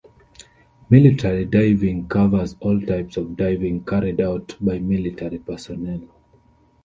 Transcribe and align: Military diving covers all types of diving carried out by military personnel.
Military 0.89 1.45
diving 1.45 2.07
covers 2.09 2.55
all 2.59 2.81
types 2.81 3.17
of 3.17 3.37
diving 3.37 3.85
carried 3.85 4.19
out 4.19 4.57
by 4.59 4.79
military 4.79 5.37
personnel. 5.37 6.01